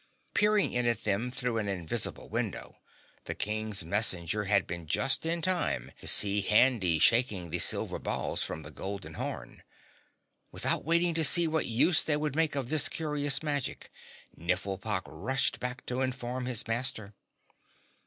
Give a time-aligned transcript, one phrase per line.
[0.33, 2.77] Peering in at them through an invisible window,
[3.25, 8.41] the King's messenger had been just in time to see Handy shaking the silver balls
[8.41, 9.61] from the golden horn.
[10.51, 13.91] Without waiting to see what use they would make of this curious magic,
[14.35, 17.13] Nifflepok rushed back to inform his master.